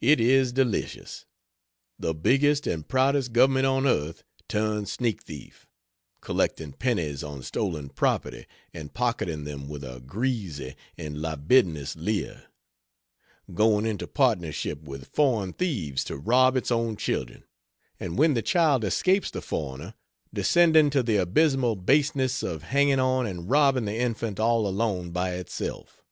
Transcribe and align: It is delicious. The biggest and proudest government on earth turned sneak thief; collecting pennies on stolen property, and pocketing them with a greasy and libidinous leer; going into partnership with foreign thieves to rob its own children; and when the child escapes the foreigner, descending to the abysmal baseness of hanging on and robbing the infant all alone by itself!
It 0.00 0.20
is 0.20 0.52
delicious. 0.52 1.26
The 1.98 2.14
biggest 2.14 2.68
and 2.68 2.86
proudest 2.86 3.32
government 3.32 3.66
on 3.66 3.84
earth 3.84 4.22
turned 4.48 4.88
sneak 4.88 5.24
thief; 5.24 5.66
collecting 6.20 6.72
pennies 6.72 7.24
on 7.24 7.42
stolen 7.42 7.88
property, 7.88 8.46
and 8.72 8.94
pocketing 8.94 9.42
them 9.42 9.68
with 9.68 9.82
a 9.82 9.98
greasy 10.06 10.76
and 10.96 11.20
libidinous 11.20 11.96
leer; 11.96 12.44
going 13.52 13.84
into 13.86 14.06
partnership 14.06 14.82
with 14.84 15.08
foreign 15.08 15.52
thieves 15.52 16.04
to 16.04 16.16
rob 16.16 16.56
its 16.56 16.70
own 16.70 16.94
children; 16.94 17.42
and 17.98 18.16
when 18.16 18.34
the 18.34 18.40
child 18.40 18.84
escapes 18.84 19.32
the 19.32 19.42
foreigner, 19.42 19.94
descending 20.32 20.90
to 20.90 21.02
the 21.02 21.16
abysmal 21.16 21.74
baseness 21.74 22.44
of 22.44 22.62
hanging 22.62 23.00
on 23.00 23.26
and 23.26 23.50
robbing 23.50 23.86
the 23.86 23.96
infant 23.96 24.38
all 24.38 24.64
alone 24.68 25.10
by 25.10 25.32
itself! 25.32 26.04